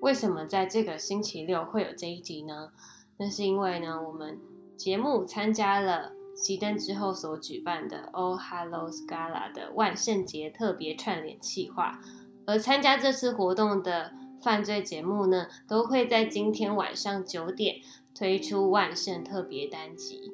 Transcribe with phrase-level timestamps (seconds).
[0.00, 2.70] 为什么在这个星期六会有这一集呢？
[3.16, 4.38] 那是因为呢，我们
[4.76, 12.00] 节目参加了熄灯之后所举办的 All Hallows Gala 的万圣节特别串联企划，
[12.46, 17.76] 而参加这次活动的犯罪节目呢，都会在今天晚上九点
[18.14, 20.32] 推出万圣特别单集。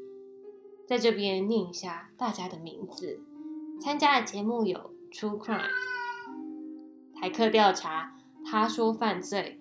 [0.86, 3.20] 在这边念一下大家的名字，
[3.80, 4.92] 参加的节目有。
[5.14, 5.70] True Crime，
[7.14, 8.13] 台客调查，
[8.44, 9.58] 他说犯罪，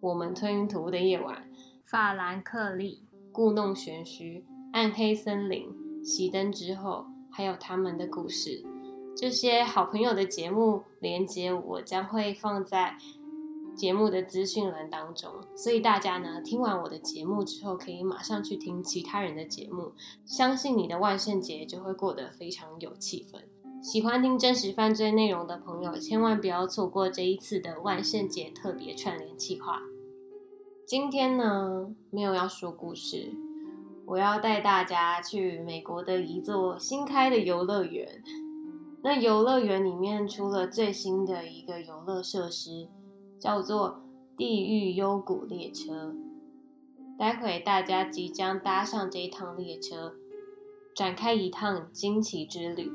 [0.00, 1.48] 我们吞云吐雾的夜晚，
[1.84, 5.68] 法兰克利，故弄玄虚，暗黑森林，
[6.02, 8.64] 熄灯之后，还有他们的故事，
[9.16, 12.96] 这些好朋友的节目连接，我将会放在
[13.76, 19.92] 节目的资讯栏当中，所以大家呢听完我的节目之后，可以马上去听其他人的节目，
[20.24, 23.40] 相信你的万圣节就会过得非常有气氛。
[23.82, 29.80] 喜欢听真实犯罪内容的朋友，千万不要错过这一次的万圣节特别串联计划。
[30.84, 33.32] 今天呢，没有要说故事，
[34.04, 38.22] 我要带大家去美国的一座新开的游乐园。
[39.02, 42.88] 那游乐园里面出了最新的一个游乐设施，
[43.38, 44.02] 叫做
[44.36, 46.14] 地狱幽谷列车。
[47.16, 50.14] 待会大家即将搭上这一趟列车，
[50.94, 52.90] 展开一趟惊奇之旅。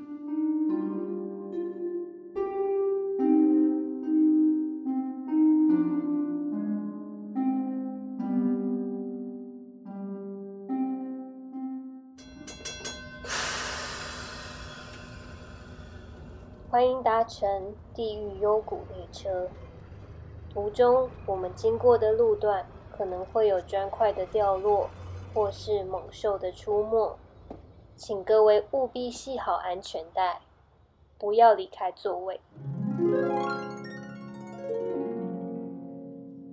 [16.72, 19.50] 欢迎搭乘地狱幽谷列车。
[20.50, 24.90] 途中，我们经过的路段可能会有砖块的掉落，
[25.34, 27.18] 或是猛兽的出没，
[27.98, 30.40] 请各位务必系好安全带，
[31.20, 32.40] 不要离开座位。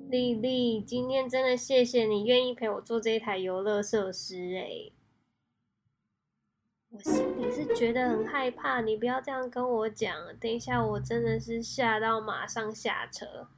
[0.08, 4.97] 丽丽，今天真的谢谢你愿意陪我坐这一台游乐设施哎。
[6.90, 10.10] 我心里是觉得很害怕，你不要这样跟我讲。
[10.40, 13.48] 等一下，我真的是吓到马上下车。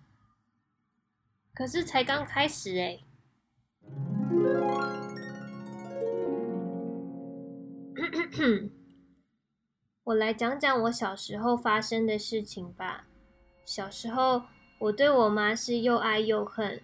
[1.54, 2.98] 可是才刚开始哎。
[10.04, 13.06] 我来讲讲我小时候发生的事情吧。
[13.64, 14.42] 小时候，
[14.80, 16.82] 我对我妈是又爱又恨。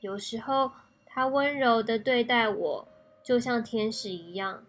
[0.00, 0.70] 有时候，
[1.04, 2.88] 她温柔的对待我，
[3.22, 4.64] 就像天使一样。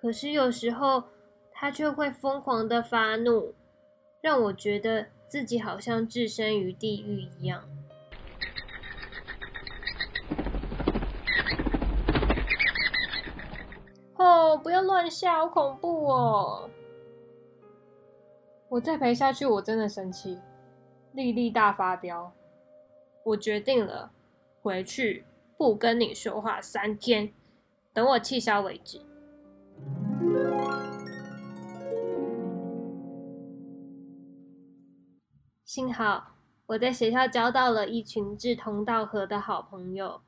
[0.00, 1.04] 可是有时候，
[1.52, 3.54] 他却会疯狂的发怒，
[4.20, 7.68] 让我觉得自己好像置身于地狱一样。
[14.16, 16.70] 哦，不要乱笑，好恐怖哦！
[18.68, 20.38] 我再陪下去，我真的生气，
[21.12, 22.32] 丽丽大发飙。
[23.24, 24.12] 我决定了，
[24.62, 25.24] 回去
[25.56, 27.32] 不跟你说话三天，
[27.92, 29.00] 等我气消为止。
[35.78, 36.34] 幸好
[36.66, 40.20] 我在学校交到了一群志同道合的好朋友，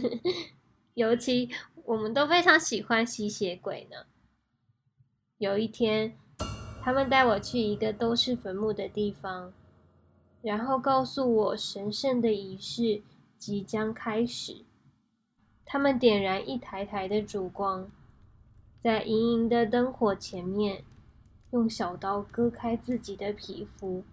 [0.92, 1.48] 尤其
[1.86, 4.04] 我们都非常喜欢吸血鬼呢。
[5.38, 6.18] 有一天，
[6.82, 9.54] 他们带我去一个都是坟墓的地方，
[10.42, 13.00] 然后告诉我神圣的仪式
[13.38, 14.66] 即将开始。
[15.64, 17.90] 他们点燃一台台的烛光。
[18.82, 20.84] 在莹莹的灯火前面，
[21.52, 24.04] 用小刀割开自己的皮肤，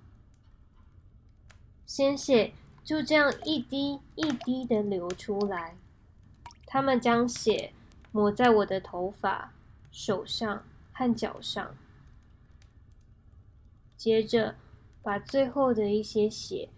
[1.89, 5.75] 鲜血就这样一滴一滴的流出来。
[6.67, 7.73] 他们将血
[8.11, 9.53] 抹在我的头发、
[9.91, 10.63] 手上
[10.93, 11.75] 和脚上，
[13.97, 14.53] 接着
[15.01, 16.69] 把最后的一些血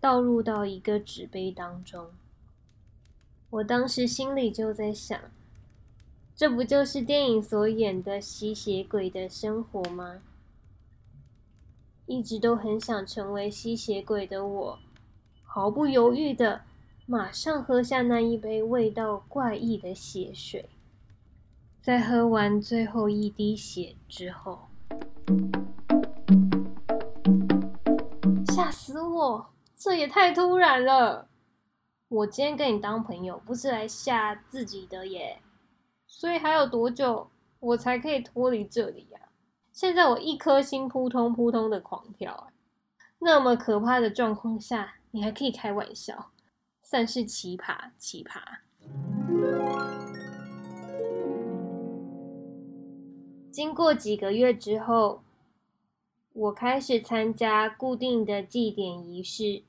[0.00, 2.06] 倒入到一个纸杯当中。
[3.50, 5.20] 我当时心里就在想。
[6.34, 10.22] 这不就是电影所演的吸血鬼的生活吗？
[12.06, 14.78] 一直都很想成为吸血鬼的我，
[15.42, 16.62] 毫不犹豫的
[17.06, 20.68] 马上喝下那一杯味道怪异的血水。
[21.80, 24.68] 在喝完最后一滴血之后，
[28.46, 29.46] 吓死我！
[29.76, 31.28] 这也太突然了。
[32.08, 35.38] 我今天跟你当朋友，不是来吓自己的耶。
[36.06, 37.28] 所以还有多久
[37.60, 39.20] 我才可以脱离这里呀？
[39.74, 42.52] 现在我一颗心扑通扑通的狂跳，
[43.18, 46.30] 那么可怕的状况下，你还可以开玩笑，
[46.80, 48.38] 算是奇葩奇葩。
[53.50, 55.24] 经过几个月之后，
[56.32, 59.64] 我开始参加固定的祭典仪式，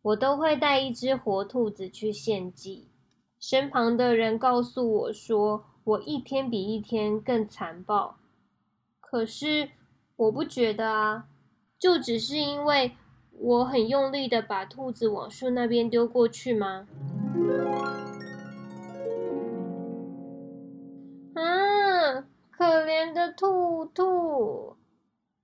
[0.00, 2.88] 我都会带一只活兔子去献祭。
[3.38, 8.16] 身旁的人告诉我说，我一天比一天更残暴。
[9.10, 9.70] 可是
[10.14, 11.26] 我不觉得啊，
[11.76, 12.92] 就只是因为
[13.40, 16.86] 我很用力的把兔子往树那边丢过去吗？
[21.34, 22.22] 啊，
[22.52, 24.76] 可怜的兔兔！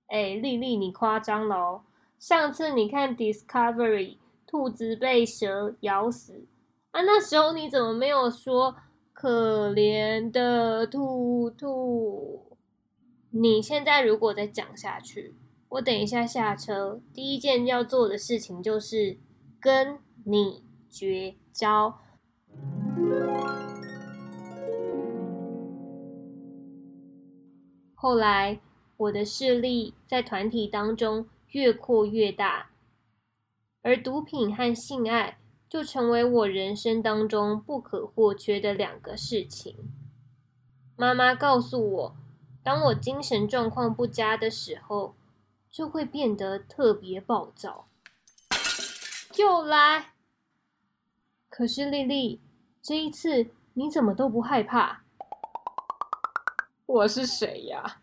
[0.07, 1.81] 哎，丽丽，你夸张了哦。
[2.17, 4.15] 上次你看 Discovery，
[4.47, 6.45] 兔子被蛇咬死
[6.91, 8.73] 啊，那时候你怎么没有说
[9.11, 12.46] 可怜的兔兔？
[13.31, 15.35] 你现在如果再讲下去，
[15.69, 19.17] 我等一下下车，第一件要做的事情就是
[19.59, 21.99] 跟你绝交。
[27.93, 28.61] 后来，
[28.95, 32.69] 我的势力在团体当中越扩越大，
[33.81, 35.37] 而毒品和性爱
[35.67, 39.75] 就成为我人生当中不可或缺的两个事情。
[40.95, 42.15] 妈妈告诉我。
[42.67, 45.15] 当我精神状况不佳的时候，
[45.71, 47.87] 就会变得特别暴躁。
[49.37, 50.11] 又来！
[51.49, 52.41] 可是丽丽，
[52.81, 55.03] 这一次你怎么都不害怕？
[56.85, 58.01] 我是谁呀？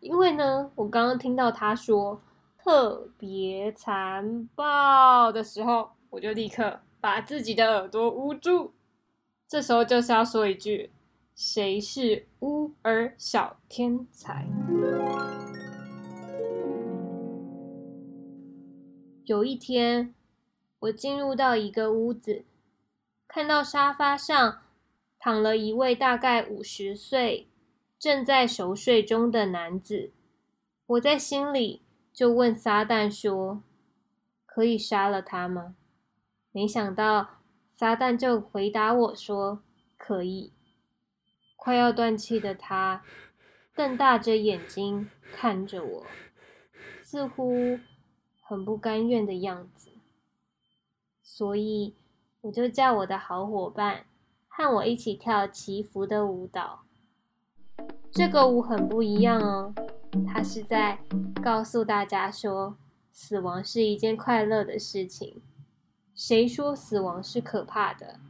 [0.00, 2.20] 因为呢，我刚刚听到他说
[2.62, 8.74] 特别残暴的时候，我就立刻把自己的耳朵捂住。
[9.48, 10.92] 这时候就是要说一句。
[11.38, 14.48] 谁是乌儿小天才？
[19.26, 20.14] 有一天，
[20.78, 22.46] 我进入到一个屋子，
[23.28, 24.62] 看到沙发上
[25.18, 27.48] 躺了一位大概五十岁、
[27.98, 30.12] 正在熟睡中的男子。
[30.86, 31.82] 我在心里
[32.14, 33.62] 就问撒旦说
[34.46, 35.76] ：“可以杀了他吗？”
[36.50, 37.28] 没想到
[37.70, 39.60] 撒旦就回答我说
[39.98, 40.52] ：“可以。”
[41.66, 43.02] 快要断气的他，
[43.74, 46.06] 瞪大着眼睛看着我，
[47.02, 47.80] 似乎
[48.40, 49.90] 很不甘愿的样子。
[51.24, 51.96] 所以，
[52.42, 54.04] 我就叫我的好伙伴
[54.46, 56.84] 和我一起跳祈福的舞蹈。
[58.12, 59.74] 这个舞很不一样哦，
[60.24, 61.00] 它是在
[61.42, 62.76] 告诉大家说，
[63.10, 65.42] 死亡是一件快乐的事情。
[66.14, 68.20] 谁说死亡是可怕的？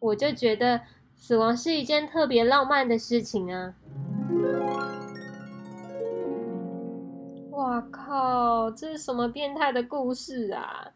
[0.00, 0.82] 我就觉得。
[1.22, 3.74] 死亡是一件特别浪漫的事情啊！
[7.50, 10.92] 哇靠，这是什么变态的故事啊？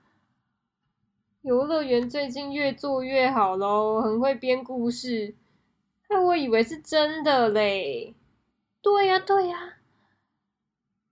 [1.43, 5.35] 游乐园最近越做越好喽，很会编故事，
[6.09, 8.15] 害我以为是真的嘞。
[8.81, 9.75] 对呀对呀，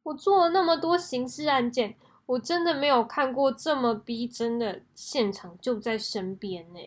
[0.04, 6.80] 我做了那么多刑事案件，我真的没有看过这么逼真的现场就在身边呢。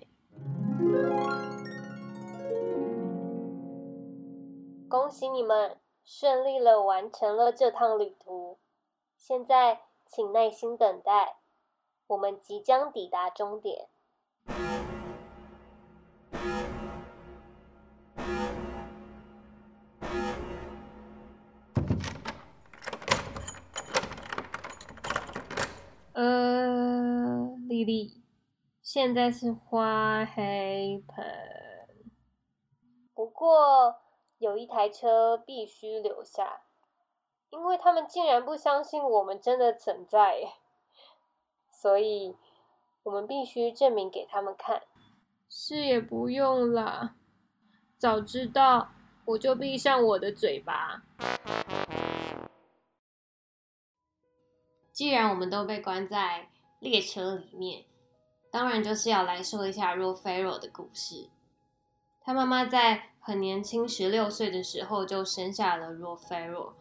[5.06, 8.58] 恭喜你们顺利了完成了这趟旅途，
[9.16, 11.38] 现在请耐心等待，
[12.08, 13.88] 我们即将抵达终点。
[26.14, 28.24] 呃，丽丽，
[28.82, 31.24] 现在是花黑盆，
[33.14, 34.02] 不过。
[34.38, 36.62] 有一台车必须留下，
[37.50, 40.54] 因为他们竟然不相信我们真的存在，
[41.72, 42.36] 所以
[43.04, 44.84] 我们必须证明给他们看。
[45.48, 47.16] 是也不用啦，
[47.98, 48.90] 早知道
[49.24, 51.02] 我就闭上我的嘴巴。
[54.92, 56.50] 既然我们都被关在
[56.80, 57.86] 列车里面，
[58.52, 61.30] 当然就是要来说一下若菲若的故事。
[62.22, 63.15] 他妈妈在。
[63.28, 66.76] 很年轻，十六岁的时候就生下了 r o f e r o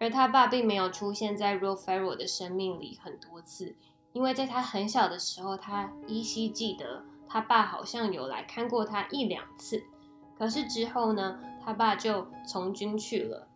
[0.00, 3.76] 而他爸并没有出现在 r o f e r o 的生命里很多次，
[4.14, 9.84] 因为在他很小的时候，他依稀记得他爸好像有来看过他一两次，
[10.38, 13.46] 可是之后呢，他爸就从军去了，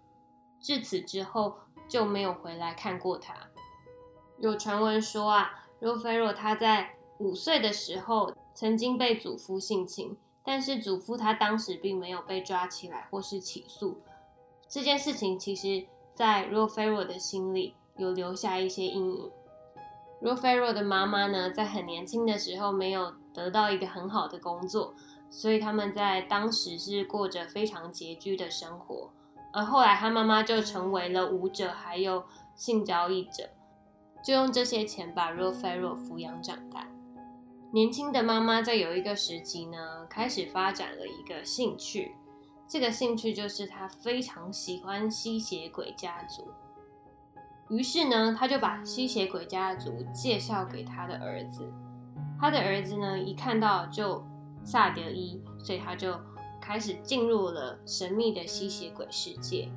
[0.60, 1.56] 至此之后
[1.88, 3.34] 就没有回来看过他。
[4.36, 8.34] 有传闻说啊 r o f e r o 他在五岁的时候。
[8.58, 10.16] 曾经被祖父性侵，
[10.48, 14.00] 但是祖父他当时并没有被抓起来或是起诉。
[14.66, 19.30] 这件事情其实，在 r o f e r r o 的心里有留下一些阴影。
[20.22, 24.94] r o f e r r o 的妈妈呢，在很年轻的时候没有得到一个很好的工作，
[25.28, 29.10] 所以他们在当时是过着非常拮据的生活。
[29.52, 32.24] 而后来他妈妈就成为了舞者，还有
[32.56, 33.50] 性交易者，
[34.24, 36.88] 就用这些钱把 r o f e r r o 抚养长大。
[37.70, 42.12] 年轻的妈妈在有一个时期呢，开始发展了一个兴趣，
[42.66, 46.48] 这个兴趣就是她非常喜欢吸血鬼家族。
[47.68, 51.70] 于是呢，她就把吸血鬼家族介绍给她的儿子。
[52.40, 54.24] 她的儿子呢，一看到就
[54.64, 56.18] 萨德一，所以他就
[56.62, 59.70] 开始进入了神秘的吸血鬼世界。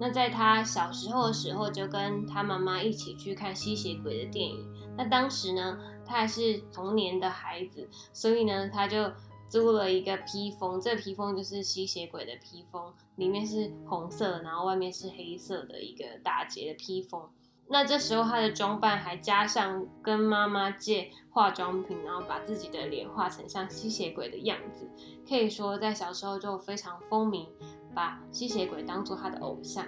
[0.00, 4.66] 那在他小时候的时候，就跟他妈妈一起去看吸血鬼的电影。
[4.96, 5.78] 那当时呢？
[6.12, 9.10] 他还是童年的孩子，所以呢，他就
[9.48, 17.30] 租了一个披风，这披风就是吸血鬼的披风，里面是红色，然后外面是黑色的一个打结的披风。
[17.66, 24.86] 那这时候他的装扮还加上跟妈妈借化妆品，然后把自己的脸画成像吸血鬼的样子，
[25.26, 27.46] 可以说在小时候就非常风靡，
[27.94, 29.86] 把吸血鬼当做他的偶像。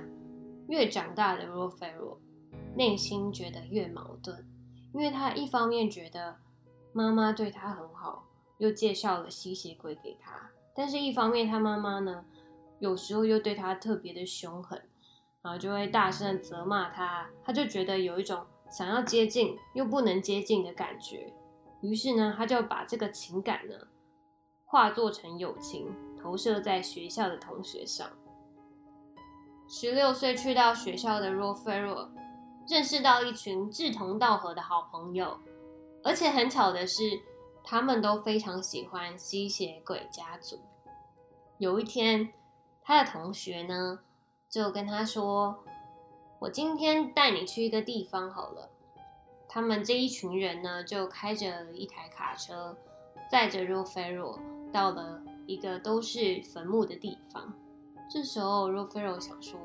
[0.69, 2.19] 越长大的 r o f e r o
[2.75, 4.53] 内心觉得越矛盾。
[4.94, 6.36] 因为他一方面觉得
[6.92, 8.24] 妈妈对他很好，
[8.58, 12.24] 又介绍了吸血鬼给他，但是一方面他妈妈呢，
[12.78, 14.80] 有时候又对他特别的凶狠，
[15.42, 21.34] 然后就会大声的责骂他，他就觉得有一种想要接近又不能接近的感觉，
[21.80, 23.74] 于是呢，他就把这个情感呢
[24.64, 28.08] 化作成友情，投射在学校的同学上。
[29.66, 32.08] 十六岁去到学校的若菲若。
[32.66, 35.38] 认识到一群志同道合的好朋友，
[36.02, 37.02] 而且很巧的是，
[37.62, 40.59] 他们都非常喜欢吸血鬼家族。
[41.59, 42.33] 有一天，
[42.83, 44.00] 他的同学呢
[44.49, 45.62] 就跟他说
[46.40, 48.71] ：“我今天带你去一个地方好了。”
[49.47, 52.76] 他们这一群人呢就开着一台卡车，
[53.30, 54.00] 载着 r o f
[54.73, 57.52] 到了一个都是坟墓的地方。
[58.11, 59.61] 这时候 r o f 想说：“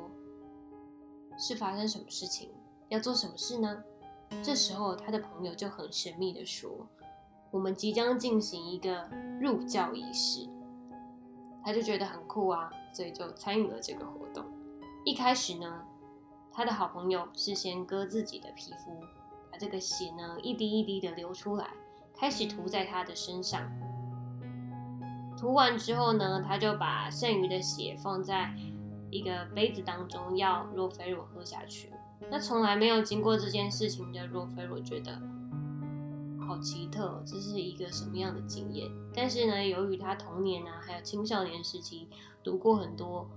[1.39, 2.51] 是发生什么事情？”
[2.89, 3.83] 要做什么事呢？
[4.43, 6.87] 这时候，他的朋友就很神秘的说
[7.49, 10.47] ：“我们即将进行一个入教仪式。”
[11.63, 14.43] 他就觉得很酷啊，所以就参与了这个活动。
[15.05, 15.83] 一开始呢，
[16.51, 18.91] 他的好朋友是先割自己的皮肤，
[19.51, 21.67] 把这个血呢一滴一滴的流出来，
[22.15, 23.69] 开始涂在他的身上。
[25.37, 28.53] 涂完之后呢，他就把剩余的血放在
[29.09, 31.91] 一个杯子当中，要若非若喝下去。
[32.29, 35.19] 那从来没有经过这件事情的若菲我觉得
[36.39, 38.89] 好奇特，这是一个什么样的经验？
[39.13, 42.07] 但是呢，由于他童年啊，还有青少年时期
[42.43, 43.27] 读过很多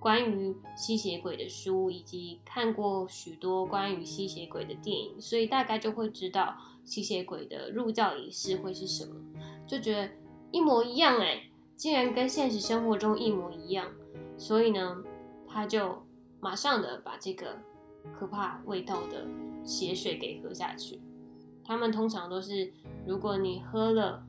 [0.00, 9.14] 关于吸血鬼的书，以及看过许多关于吸血鬼的电影，所以大概就会知道吸血鬼的入教仪式会是什么，
[9.66, 10.08] 就觉得
[10.50, 11.42] 一模一样哎，
[11.76, 13.88] 竟然跟现实生活中一模一样，
[14.36, 14.96] 所以呢，
[15.48, 16.00] 他就
[16.40, 17.56] 马上的把这个。
[18.14, 19.26] 可怕味道的
[19.64, 21.00] 血水给喝下去。
[21.64, 22.72] 他们通常都是，
[23.06, 24.26] 如果你喝了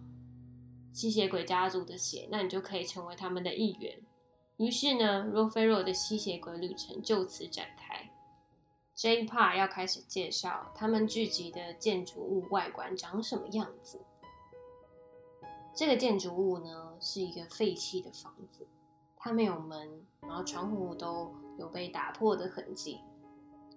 [0.91, 3.99] 吸血鬼家族的血，那你就可以成为他们的一员。
[4.57, 8.11] 于是呢，若菲若的吸血鬼旅程就此展开。
[8.93, 13.99] 这一 part 要开始介绍他们聚集的建筑物外观长什么样子。
[15.73, 18.67] 这个建筑物呢，是一个废弃的房子，
[19.17, 22.99] 它没有门，然后窗户都有被打破的痕迹。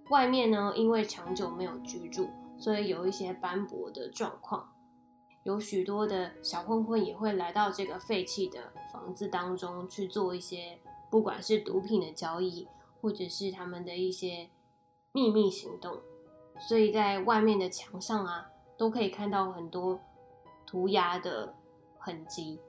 [0.09, 4.73] 外面呢，因为长久没有居住，所以有一些斑驳的状况。
[5.43, 10.79] 有许多的小混混也会来到这个废弃的房子当中去做一些，
[11.11, 12.67] 不管是毒品的交易，
[13.01, 14.51] 或者是他们的一些
[15.13, 16.01] 秘密行动。
[16.59, 20.01] 所以在外面的墙上啊，都可以看到很多
[20.67, 21.55] 涂鸦的
[21.99, 22.61] 痕迹。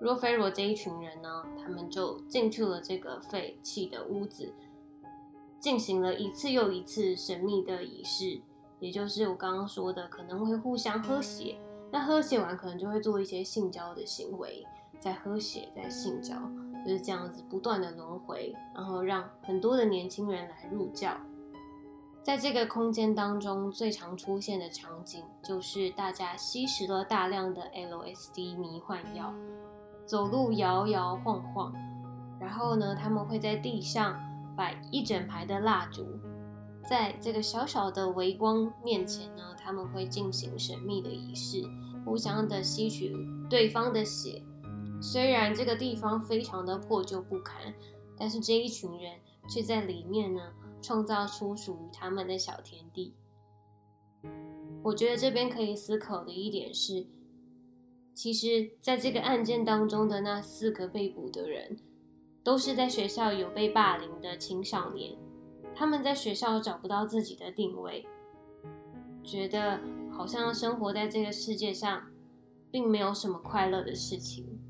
[0.00, 4.52] 若菲若这一群人呢，他们就进去了这个废弃的屋子。
[5.64, 8.38] 进行了一次又一次神秘的仪式，
[8.80, 11.56] 也就是我刚刚说的，可能会互相喝血。
[11.90, 14.62] 那喝血完，可能就会做一些性交的行为，
[15.00, 16.34] 在喝血，在性交，
[16.84, 21.16] 就是这样子不断的轮回，然后让很多的年轻人来入教。
[22.22, 29.32] 在这个空间当中，最常出现的场景就是大家吸食了大量的 LSD 迷幻药，
[30.04, 31.72] 走路摇摇晃晃，
[32.38, 34.14] 然后呢，他们会在地上。
[34.56, 36.06] 摆一整排的蜡烛，
[36.88, 41.62] 在这个小小的微光面前呢，他们会进行神秘的仪式。
[42.04, 43.16] 互相的吸取
[43.48, 44.42] 对方的血。
[45.00, 47.74] 虽然这个地方非常的破旧不堪，
[48.14, 49.14] 但是这一群人
[49.48, 53.14] 却在里面呢，创造出属于他们的小天地。
[54.82, 57.06] 我觉得这边可以思考的一点是，
[58.12, 61.78] 其实在这个案件当中的那四个被捕的人，
[62.44, 65.16] 都是在学校有被霸凌的青少年，
[65.74, 68.06] 他们在学校找不到自己的定位，
[69.24, 69.80] 觉得
[70.12, 72.06] 好像生活在这个世界上，
[72.70, 74.60] 并没有什么快乐的事情。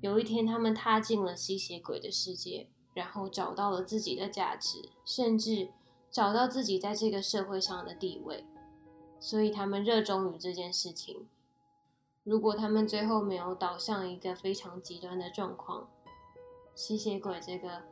[0.00, 5.68] 有一天，他们踏进了吸血鬼的世界，然后找到了自己的价值，甚至
[6.10, 8.46] 找到自己在这个社会上的地位。
[9.18, 11.26] 所以，他们热衷于这件事情。
[12.24, 15.90] 如果他们最后没有导向一个非常极端的状况，
[16.74, 17.82] 吸血鬼这个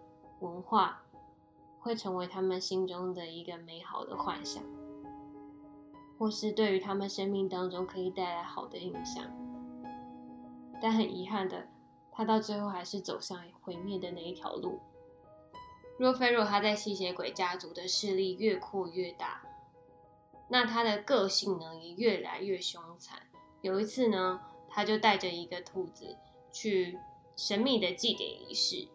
[0.40, 1.02] 文化
[1.80, 4.62] 会成为他们心中的一个美好的幻想，
[6.18, 9.24] 或是对于他们生命当中可以带来好的印象。
[10.80, 11.68] 但很遗憾的。
[12.10, 14.80] 他到最后还是走向毁灭的那一条路。
[16.00, 19.40] 若菲若他在吸血鬼家族的势力越扩越大，
[20.48, 23.20] 那他的个性呢也越来越凶残。
[23.60, 26.16] 有一次呢，他就带着一个兔子
[26.50, 26.98] 去
[27.38, 28.88] 神秘的祭典仪式。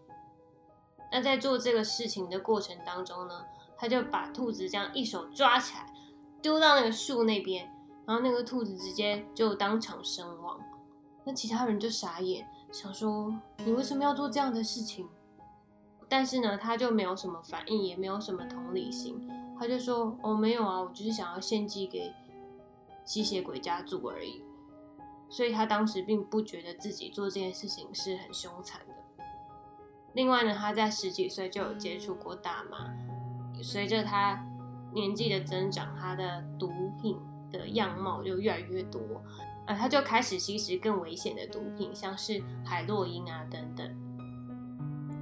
[1.09, 3.45] 那在做这个事情的过程当中呢，
[3.77, 5.87] 他就把兔子这样一手抓起来，
[6.41, 7.65] 丢到那个树那边，
[8.05, 10.59] 然后那个兔子直接就当场身亡。
[11.23, 12.45] 那其他人就傻眼。
[12.69, 13.33] 想说
[13.63, 15.07] 你为什么要做这样的事情？
[16.09, 19.31] 但是呢，他就没有什么反应，也没有什么同理心。
[19.57, 22.11] 他就说：“哦，没有啊，我就是想要献祭给
[23.05, 24.43] 吸血鬼家族而已。”
[25.33, 28.93] 所以他当时并不觉得自己做这件事情是很凶残的。
[30.13, 32.93] 另外呢，他在十几岁就有接触过大麻，
[33.63, 34.39] 随着他
[34.93, 36.69] 年纪的增长，他的毒
[37.01, 37.17] 品
[37.51, 39.01] 的样貌就越来越多。
[39.65, 43.89] 呃，他就开始吸食更危险的毒品，像是海洛因啊等等。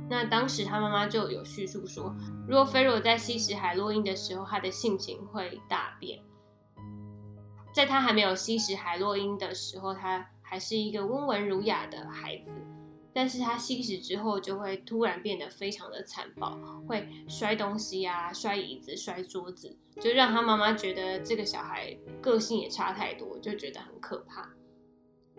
[0.09, 2.13] 那当时他妈妈就有叙述说，
[2.45, 6.19] 如果菲若在吸食海洛因的时候，他的性情会大变。
[7.73, 12.51] 在他还没有吸食海洛因的时候，他还是一个温文儒雅的孩子。
[13.13, 16.57] 但是他吸食之后，就会突然变得非常的残暴，
[16.87, 24.49] 会摔东西啊，摔椅子、摔桌子，就让他妈妈觉得这个小孩个性也差太多，就觉得很可怕。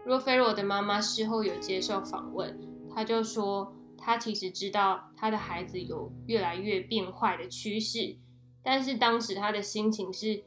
[0.05, 2.61] 若菲洛的妈妈事后有接受访问，
[2.95, 8.19] 他就说他其实知道他的孩子有越来越变坏的趋势，
[8.63, 10.45] 但是当时他的心情是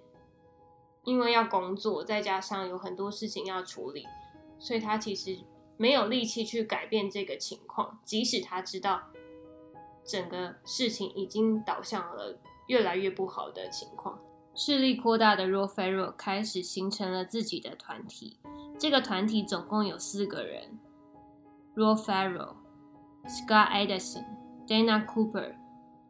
[1.05, 4.05] 因为要工作，再加上有很多事情要处理，
[4.59, 5.39] 所以他其实。
[5.77, 9.01] 没有力气去改变这个情况，即使他知道
[10.05, 14.17] 整个事情已经导向了越来越不好的情况。
[14.53, 18.39] 势力扩大的 Ro Ferro 开始形成了自己的团体，
[18.79, 20.79] 这个团体总共有四个人
[21.75, 22.55] ：Ro Ferro、
[23.25, 24.23] Scott Edison、
[24.65, 25.55] Dana Cooper、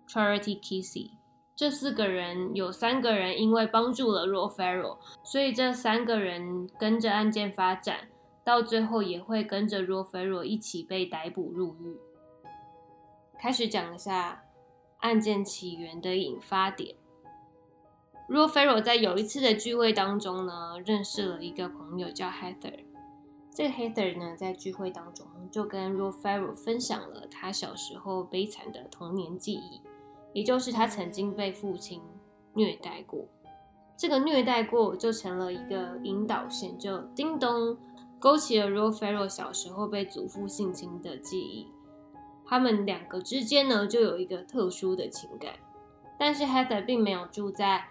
[0.07, 1.13] Charity Kissy。
[1.55, 8.09] 这四个人有三个人因为帮助了 Ro Ferro，所以这三个人跟着案件发展。
[8.43, 11.97] 到最后也会跟着若菲若一起被逮捕入狱。
[13.39, 14.43] 开始讲一下
[14.99, 16.95] 案件起源的引发点。
[18.27, 22.85] 若菲若在有一次的聚会当中呢，认识了一个朋友叫 Heather。
[23.51, 29.81] 这个 Heather 呢，在聚会当中就跟若菲若分享了他小时候悲惨的童年记忆，
[30.35, 32.01] 也就是他曾经被父亲
[32.53, 33.25] 虐待过。
[33.97, 37.77] 这个虐待过就成了一个引导线，就叮咚。
[38.17, 41.67] 勾起了 Ro Ferro 小时候被祖父性侵的记忆，
[42.45, 45.53] 他们两个之间呢就有一个特殊的情感。
[46.17, 47.85] 但是 Heather 并没有住在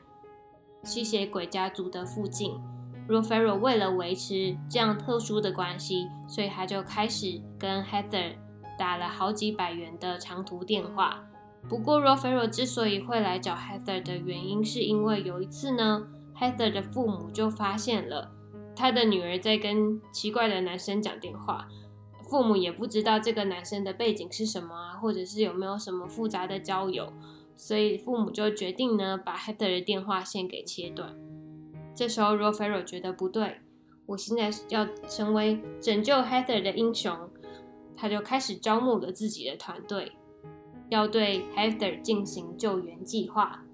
[0.83, 2.53] 吸血鬼家族的附近
[3.09, 8.35] ，Ro Ferro 为了维持这样特殊的关系，所以他就开始跟 Heather
[8.77, 11.23] 打了好几百元的长途电话。
[11.69, 16.07] 不过 Ro Ferro 之所以会来找 Heather 的原因，是因为有一次呢
[16.39, 18.31] ，Heather 的父母就发现了。
[18.77, 21.69] 他的女儿在跟奇怪的男生讲电话，
[22.29, 27.13] 父母也不知道这个男生的背景是什么啊，或者是有没有什么复杂的交友，
[27.55, 31.15] 所以父母就决定呢把 Heather 的电话线给切断。
[31.95, 33.61] 这时候 r o f e r o 觉得不对，
[34.07, 37.17] 我现在要成为拯救 Heather 的英雄，
[37.97, 40.11] 他就开始招募了自己的团队，
[40.95, 43.65] 要对 Heather 进行救援计划。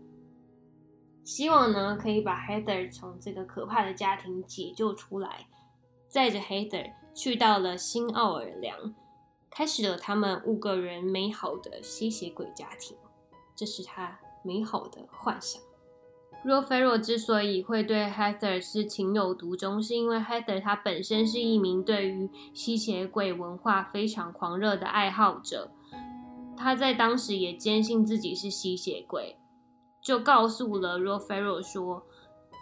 [1.23, 5.47] 希望呢，可以把 Heather 从这个可怕的家庭解救出来，
[6.09, 8.95] 载着 Heather 去到了新奥尔良，
[9.51, 12.97] 开始了他们五个人美好的吸血鬼家庭。
[13.55, 15.61] 这是他美好的幻想。
[16.43, 25.71] 若菲若之所以会对 Heather 是情有独钟，是因为 Heather 她本身是一名对于吸血鬼文化非常狂热的爱好者。
[26.63, 29.39] 他在当时也坚信自己是吸血鬼，
[30.03, 32.05] 就告诉了 r o f e r o 说：“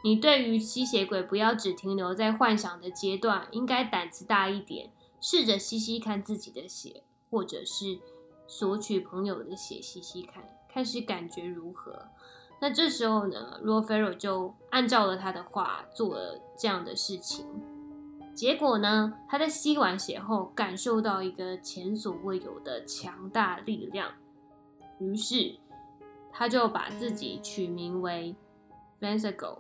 [0.05, 7.99] 你对于吸血鬼不要只停留在幻想的阶段，应该胆子大一点，试着吸吸看自己的血，或者是
[8.47, 12.07] 索取朋友的血吸吸看，看是感觉如何。”
[12.63, 17.45] 那这时候呢 r o f e r o 就按照了他的话做了这样的事情。
[18.39, 19.13] 结果呢？
[19.29, 24.13] 他在吸完血后，感受到一个前所未有的强大力量，
[25.01, 25.57] 于是
[26.31, 28.37] 他就把自己取名为
[29.01, 29.59] Vansago。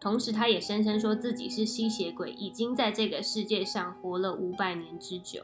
[0.00, 5.42] 同时，他也声称说自己是吸血鬼，已经在这个世界上活了五百年之久。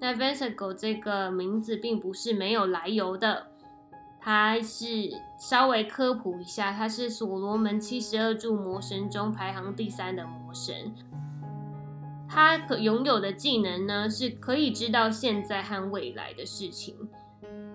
[0.00, 3.49] 那 Vansago 这个名字并不是没有来由的。
[4.22, 10.94] 他是稍微科普一下，他是所罗门七十二柱魔神中排行第三的魔神。
[12.28, 16.94] 他可拥有的技能呢，是可以知道现在和未来的事情。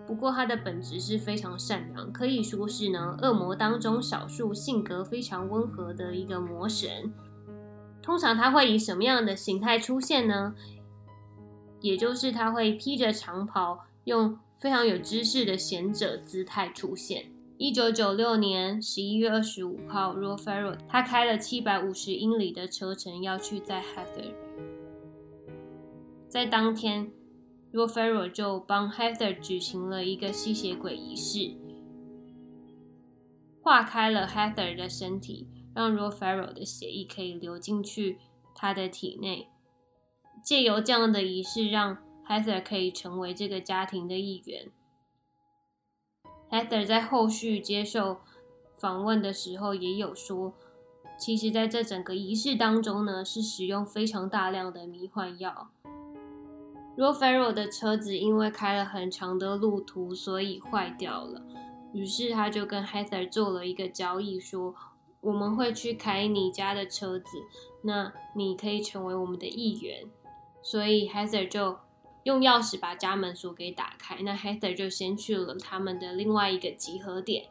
[0.05, 7.11] 不过他的本质是非常善良，可以说是呢恶魔当中少数性格非常温和的一个魔神。
[8.03, 10.53] 通常他会以什么样的形态出现呢？
[11.81, 14.37] 也就是他会披着长袍，用。
[14.59, 17.31] 非常有知识的贤者姿态出现。
[17.57, 24.33] 一九九六年十一月二十五号 r o f e r o 他开了七百五十英里的车程要去在 Heather。
[26.27, 27.11] 在当天
[27.71, 31.53] r o f e r o 就帮 Heather 举行了一个吸血鬼仪式，
[33.61, 38.17] 化开了 Heather 的身体，让 r o f e r o 的血液可以流进去
[38.53, 39.47] 他的体内，
[40.43, 42.04] 借由这样的仪式让。
[42.27, 44.71] Heather 可以成为这个家庭的一员。
[46.49, 48.17] Heather 在后续接受
[48.77, 50.53] 访问的时候也有说，
[51.19, 55.69] 其实在这整个仪式当中呢，是使用非常大量的迷幻药。
[56.97, 61.41] r o f e r o 的车子因为开了很长的路途，所以坏掉了。
[61.93, 64.73] 于是他就跟 Heather 做了一个交易，说
[65.21, 67.37] 我们会去开你家的车子，
[67.83, 70.07] 那你可以成为我们的一员。
[70.61, 71.77] 所以 Heather 就。
[72.25, 77.45] 用钥匙把家门锁给打开，那 Heather 就先去了他们的另外一个集合点。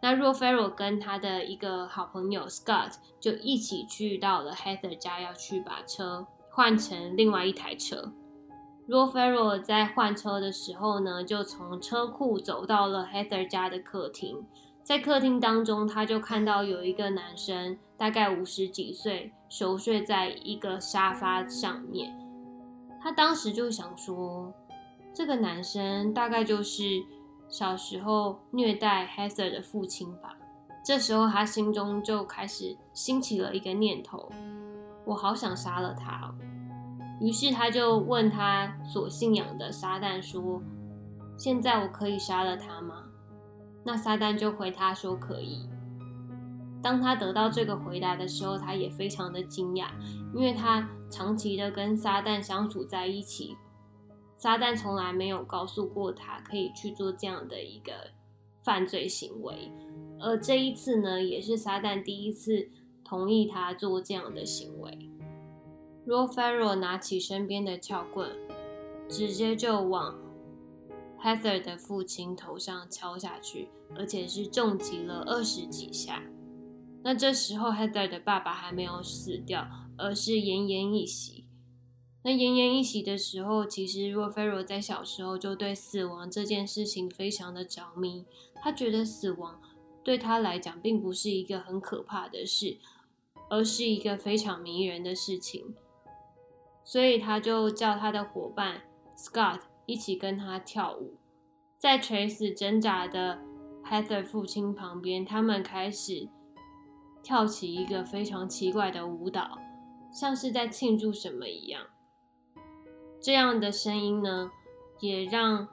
[0.00, 8.12] 那 r o f e r o 跟他的一个好朋友 Scott 就一起去到了 Heather 家，要去把车换成另外一台车。
[8.86, 14.46] r o f e r o 在换车的时候呢，就从车库走到了 Heather 家的客厅。
[14.84, 22.16] 在客厅当中，他就看到有一个男生，大概五十几岁，熟睡在一个沙发上面。
[23.02, 24.52] 他当时就想说，
[25.12, 27.02] 这个男生大概就是
[27.48, 30.36] 小时候虐待 Heather 的父亲吧。
[30.84, 34.30] 这时候他心中就开始兴起了一个念头：
[35.04, 36.34] 我好想杀了他。
[37.20, 40.62] 于是他就问他所信仰的撒旦说
[41.36, 43.04] ：“现在我可以杀了他吗？”
[43.84, 45.68] 那撒旦就回他说：“可以。”
[46.82, 49.88] 当他得到这个回答的时候，他也非常的惊讶，
[50.34, 53.56] 因为他长期的跟撒旦相处在一起，
[54.36, 58.12] 撒旦从来没有告诉过他可以去做这样的一个
[58.62, 59.70] 犯罪行为，
[60.20, 62.70] 而这一次呢，也是撒旦第一次
[63.04, 65.10] 同意他做这样的行为。
[66.06, 68.30] 罗菲若拿起身边的撬棍，
[69.08, 70.18] 直接就往
[71.22, 76.22] Heather 的父亲头上敲下去，而且是重击了二十几下。
[77.02, 79.66] 那这时候，Heather 的爸爸还没有死掉，
[80.00, 81.44] 而是奄奄一息。
[82.22, 88.24] 那奄奄一息的时候，其实若菲若在小时候就对死亡这件事情非常的着迷。
[88.62, 89.60] 他觉得死亡
[90.02, 92.78] 对他来讲并不是一个很可怕的事，
[93.48, 95.74] 而是一个非常迷人的事情。
[96.84, 98.82] 所以他就叫他的伙伴
[99.16, 101.14] Scott 一起跟他跳舞，
[101.78, 103.38] 在垂死挣扎的
[103.84, 106.28] Heather 父亲旁边，他们开始。
[107.22, 109.58] 跳起一个非常奇怪的舞蹈，
[110.12, 111.86] 像是在庆祝什么一样。
[113.20, 114.50] 这样的声音呢，
[114.98, 115.68] 也让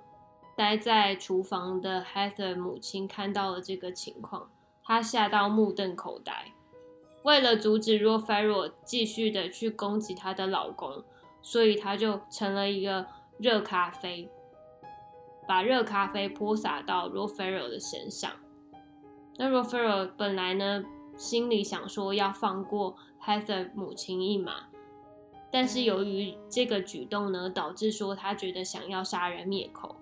[0.55, 4.49] 待在厨房的 Heather 母亲看到了这个情况，
[4.83, 6.51] 她吓到目瞪口呆。
[7.23, 11.03] 为了阻止 r o f e r o 继续的去攻击她的老公，
[11.41, 13.05] 所以她就盛了一个
[13.37, 14.29] 热咖啡，
[15.47, 18.31] 把热咖啡泼洒到 r o f e r o 的身上。
[19.37, 20.83] 那 r o f e r o 本来呢？
[21.17, 24.67] 心里想说要放过 Heather 母亲一马，
[25.51, 29.95] 但是由于这个举动呢，导致说他觉得想要杀人灭口。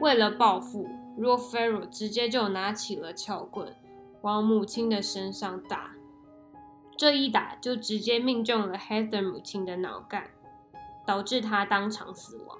[0.00, 3.74] 为了报复 r o f e r o 直接就拿起了撬棍，
[4.20, 5.92] 往母亲的身上打。
[6.96, 10.30] 这一打就直接命中了 Heather 母亲的脑干，
[11.06, 12.58] 导致她当场死亡。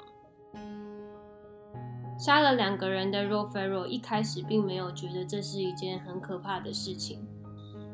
[2.18, 7.24] 杀了两个人的 r o f e r o 一开始并没有觉得这是一件很可怕的事情，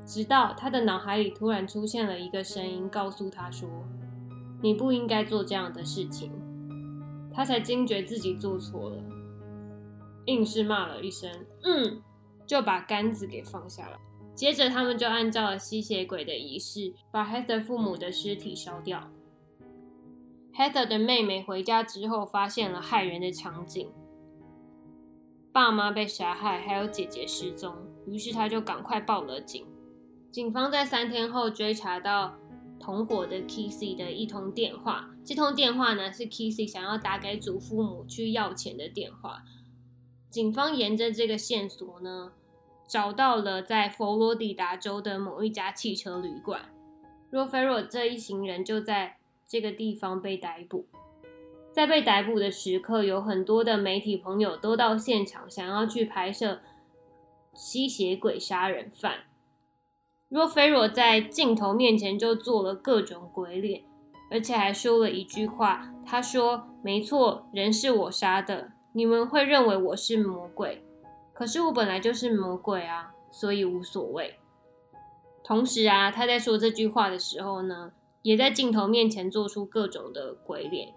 [0.04, 3.68] 直到他的脑海里突然出现了一个声音，告诉他说
[4.62, 6.30] ：“你不应该做这样的事情。”
[7.32, 9.02] 他才惊觉自己做错了，
[10.26, 11.30] 硬是骂了一声
[11.64, 12.02] “嗯”，
[12.46, 13.98] 就把杆子给放下了。
[14.34, 19.10] 接着，他们就按照了吸血鬼的仪式，把 Heather 父母的尸体烧掉。
[20.54, 23.90] Heather 的妹妹回家之后，发现了骇人的场景：
[25.52, 27.74] 爸妈被杀害，还有姐姐失踪。
[28.06, 29.66] 于是，他就赶快报了警。
[30.34, 32.34] 警方在三天后追查到
[32.80, 35.08] 同伙的 Kissy 的一通电话。
[35.24, 39.44] 这通电话呢，是 Kissy 想要打给祖父母去要钱的电话。
[40.28, 42.32] 警方沿着这个线索呢。
[42.86, 46.68] 找到了在佛罗里达州的某一家汽车旅馆，
[47.30, 49.16] 若菲若这一行人就在
[49.46, 50.86] 这个地方被逮捕。
[51.72, 56.60] 在被逮捕的时刻，有很多的媒体朋友都到现场，想要去拍摄
[57.54, 59.20] 吸血鬼杀人犯。
[60.34, 63.84] 若菲若在镜头面前就做了各种鬼脸，
[64.32, 70.84] 而且还说了一句话：“他说，没错，人是我杀的，你们会认为我是魔鬼。”
[71.32, 74.34] 可是我本来就是魔鬼啊，所以无所谓。
[75.44, 77.92] 同时啊，他在说这句话的时候呢，
[78.22, 80.92] 也在镜头面前做出各种的鬼脸，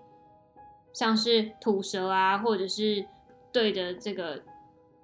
[0.92, 3.06] 像是吐舌啊，或者是
[3.52, 4.42] 对着这个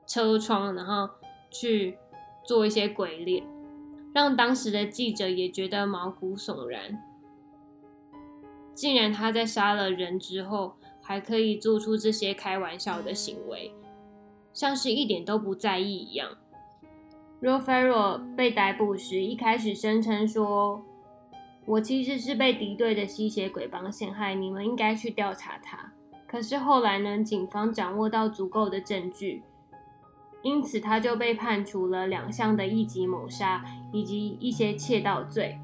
[0.07, 1.07] 车窗，然后
[1.51, 1.99] 去
[2.43, 3.45] 做一些鬼脸，
[4.13, 7.01] 让当时的记者也觉得毛骨悚然。
[8.73, 13.73] 竟然他在杀了人之后，还可以做出这些开玩笑的行为。
[14.53, 16.29] 像是一点都不在意一样。
[17.39, 20.85] 若菲若被逮捕时，一开始声称说
[21.65, 25.91] ：“我其实是被敌对的吸血鬼帮陷害，你们应该去调查他。”
[26.27, 29.43] 可是后来呢，警方掌握到足够的证据，
[30.43, 35.59] 因此他就被判处了两项的一级谋杀以及一些窃盗罪，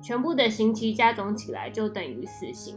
[0.00, 2.76] 全部的刑期加总起来就等于死刑。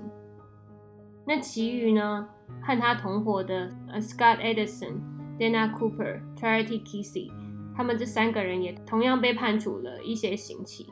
[1.25, 2.27] 那其余呢，
[2.61, 5.19] 和他同伙的呃 Scott Edison。
[5.39, 7.31] Dana Cooper、Charity Kissy，
[7.73, 10.91] 他们这三个人也同样被判处了一些刑期。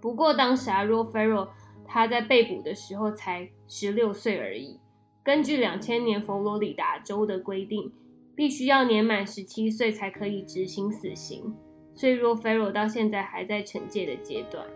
[0.00, 1.48] 不过当时啊 r o f e r r o
[1.84, 4.80] 他在被捕的时候才十六岁而已。
[5.22, 7.92] 根据两千年佛罗里达州的规定，
[8.36, 11.54] 必须要年满十七岁才可以执行死刑，
[11.94, 14.66] 所以 r o f e r o 到现在还在惩戒的阶段。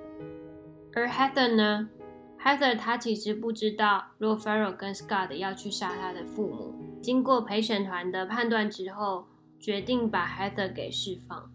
[0.94, 1.90] 而 Heather 呢
[2.42, 6.74] ？Heather 他其实不知道 r o f e r o 跟 Scott 要去杀他的父母。
[7.02, 9.26] 经过陪审团的判断之后，
[9.60, 11.52] 决定把 Heather 给释放。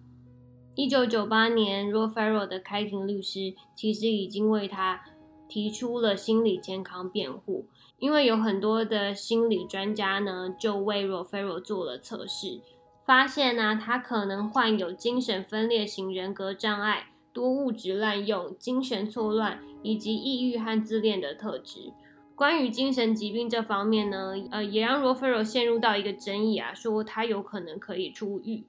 [0.75, 5.01] 一九九八年 r o f e r r o 的开庭律师其实已经为他
[5.47, 7.67] 提出了心理健康辩护，
[7.99, 12.62] 因为有很多的心理专家呢就为 r o f e r o 做了测试，
[13.05, 17.08] 发现呢他可能患有精神分裂型人格障碍。
[17.34, 21.91] 多物质滥用、精神错乱以及抑郁和自恋的特质。
[22.34, 28.63] 关于精神疾病这方面呢，呃，也让 r o f e r o 陷入到一个争议啊，说他有可能可以出狱，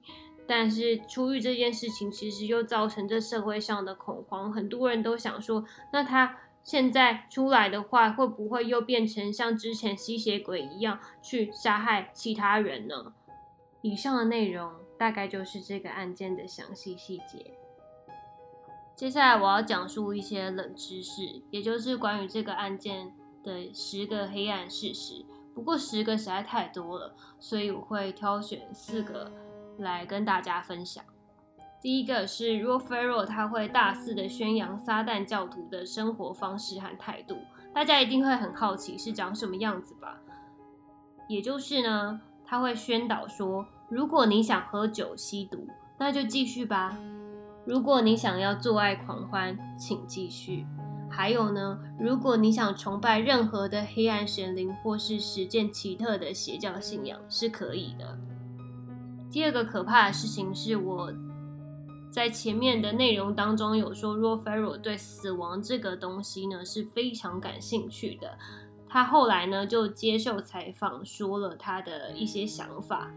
[0.45, 5.63] 但是出狱这件事情其实又造成这社会上的恐慌，很多人都想说，
[5.93, 13.13] 那他现在出来的话，会不会又变成像之前吸血鬼一样去杀害其他人呢？
[13.81, 17.53] 以上的内容大概就是这个案件的详细细节。
[18.97, 25.25] 接下来我要讲述一些冷知识，也就是关于这个案件的十个黑暗事实。
[25.55, 29.31] 不过十个实在太多了，所以我会挑选四个
[29.77, 31.01] 来跟大家分享。
[31.81, 37.37] 第一个是 r o f e r o 他会大肆的宣扬撒旦教徒的生活方式和态度，
[37.73, 40.17] 大家一定会很好奇是长什么样子吧？
[41.27, 45.67] 也就是呢，他会宣导说，如果你想喝酒吸毒，
[45.99, 46.97] 那就继续吧。
[47.65, 50.65] 如果你想要做爱狂欢，请继续。
[51.09, 58.17] 还有呢，如果你想崇拜任何的黑暗神灵或是实践奇特的邪教信仰，是可以的。
[59.29, 61.13] 第二个可怕的事情是，我
[62.09, 68.37] 在前面的内容当中有说 r o f e r r o 对死亡这个东西呢是非常感兴趣的。
[68.89, 73.11] 他后来呢就接受采访，说了他的一些想法。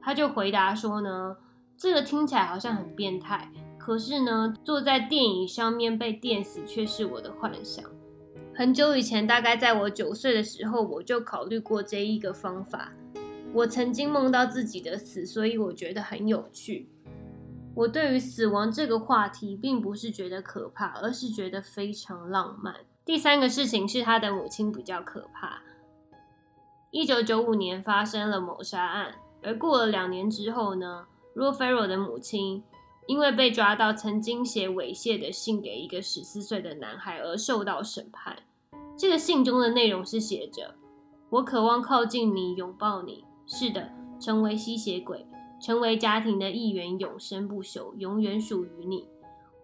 [0.00, 1.36] 他就回答说呢。
[1.76, 7.84] 这个听起来好像很变态，可是呢，坐在电椅上面被电死却是我的幻想。
[8.54, 12.92] 很久以前，大概在我九岁的时候，我就考虑过这一个方法。
[13.52, 16.88] 我曾经梦到自己的死，所以我觉得很有趣。
[17.76, 22.76] 我对于死亡这个话题，并不是觉得可怕，而是觉得非常浪漫。
[23.04, 25.60] 第三个事情是他的母亲比较可怕。
[26.90, 32.62] 一九九五年发生了谋杀案，而过了两年之后呢 r o f e r o 的母亲
[33.08, 38.36] 因为被抓到曾经写猥亵的信给一个十四岁的男孩而受到审判。
[38.96, 40.76] 这个信中的内容是写着
[41.28, 45.26] ：“我渴望靠近你，拥抱你，是的，成为吸血鬼。”
[45.64, 49.08] 成为家庭的一员，永生不朽，永远属于你。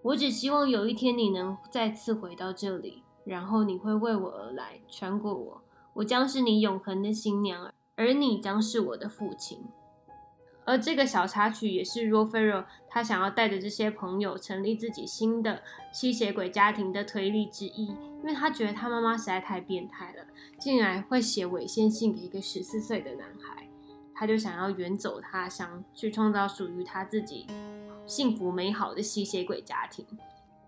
[0.00, 9.58] 我只希望有一天你能再次回到这里，然后你会为我而来，穿过我，我将是你永恒的新娘，而你将是我的父亲。
[10.64, 20.24] 而这个小插曲也是 r o f e r o 他想要带着这些朋友成立自己新的吸血鬼家庭的推力之一，因为他觉得他妈妈实在太变态了，
[20.58, 23.68] 竟然会写猥亵信给一个十四岁的男孩。
[24.20, 27.46] 他就想要远走他乡，去创造属于他自己
[28.04, 30.06] 幸福美好的吸血鬼家庭。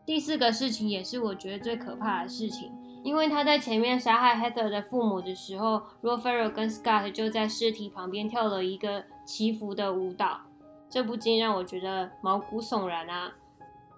[0.07, 2.73] 第四个事情也是我觉得最可怕的事情，
[3.05, 10.41] 因为他在前面杀害 Heather 的父母的时候 r o f e r o 跟 Scott 就在尸体旁边跳了一个祈福的舞蹈，
[10.89, 13.35] 这不禁让我觉得毛骨悚然啊。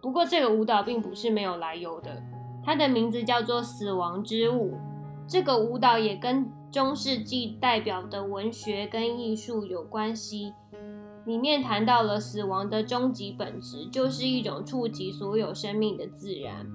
[0.03, 2.21] 不过这个舞蹈并不是没有来由的，
[2.65, 4.77] 它的名字叫做死亡之舞。
[5.27, 10.53] 这个舞蹈也跟中世纪代表的文学跟艺术有关系，
[11.25, 16.67] 里面谈到了死亡的终极本质，就是一种触及所有生命的自然。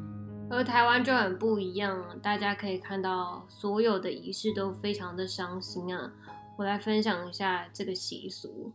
[0.50, 6.12] 而台湾就很不一样，大家可以看到所有的仪式都非常的伤心啊。
[6.58, 8.72] 我来分享一下这个习俗，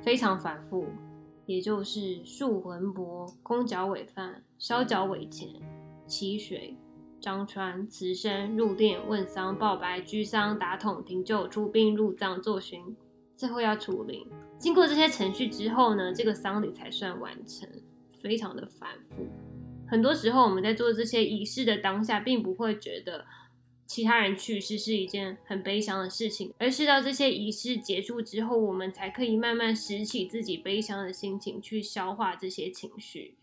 [0.00, 0.86] 非常反复，
[1.44, 5.48] 也就是树魂帛、空脚尾饭、烧脚尾钱、
[6.06, 6.78] 祈水。
[7.22, 12.96] 张川辞生入殓问丧报白居丧打桶停柩出殡入葬作巡，
[13.36, 14.26] 最后要除灵。
[14.56, 17.68] 经过这些程序之后呢，这个丧礼才算完成，
[18.20, 19.28] 非常的繁复。
[19.86, 23.24] 很多时候我们在做这些仪式的当下，并不会觉得
[23.86, 33.36] 其他人去世是一件很悲伤的事情，而是到这些仪式结束之后，我们才可以慢慢拾起自己悲伤的心情，去消化这些情绪。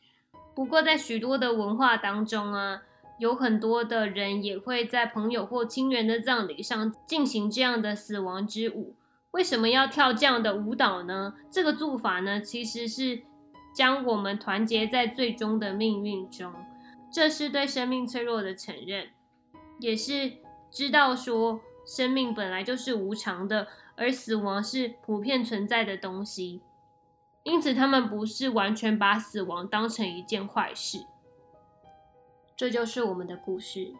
[0.53, 2.83] 不过在许多的文化当中啊。
[3.19, 8.95] 有很多的人也会在朋友或亲人的葬礼上进行这样的死亡之舞。
[9.31, 11.35] 为什么要跳这样的舞蹈呢？
[11.51, 13.21] 这个做法呢，其实是
[13.75, 16.51] 将我们团结在最终的命运中。
[17.11, 19.09] 这是对生命脆弱的承认，
[19.79, 20.33] 也是
[20.71, 26.61] 知道说生命本来就是无常的，而死亡是普遍存在的东西。
[27.43, 31.05] 因此，他们不是完全把死亡当成一件坏事。
[32.59, 33.93] 这就是我们的故事。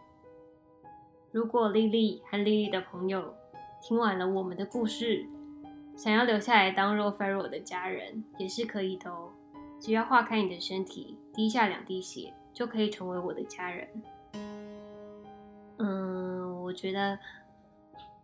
[1.32, 3.34] 如果丽丽和丽丽的朋友
[3.82, 5.26] 听完了我们的故事，
[5.96, 9.30] 想要留下来当若菲若的家人，也是可以的哦。
[9.80, 13.88] 只要化开你的身体，滴下两滴血，就可以成为我的家人。
[15.78, 17.18] 嗯，我觉得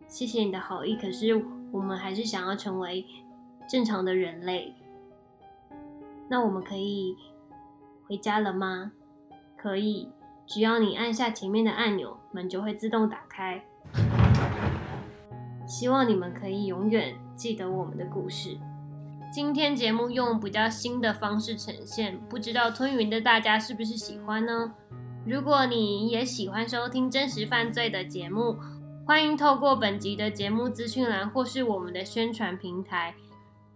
[0.06, 1.34] 谢谢你的好意，可是
[1.72, 3.06] 我们还是想要成为
[3.66, 4.74] 正常的人类。
[6.28, 7.16] 那我们可以
[8.06, 8.92] 回家了吗？
[9.56, 10.10] 可以。
[10.46, 13.64] 只要你按下前面的按钮，门就会自动打开。
[15.66, 18.56] 希望你们可以永远记得我们的故事。
[19.32, 24.72] 今天节目用比较新的方式呈现，不知道吞云的大家是不是喜欢呢？
[25.26, 28.56] 如果你也喜欢收听真实犯罪的节目，
[29.04, 33.16] 欢迎透过本集的节目资讯栏或是我们的宣传平台，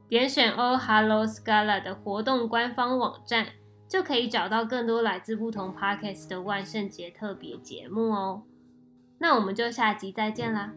[0.07, 3.49] 点选 Oh Hello Scala 的活动官方网站。
[3.91, 8.45] 就可以找到更多来自不同 podcast 的万圣节特别节目哦。
[9.19, 10.73] 那我们就下集再见啦！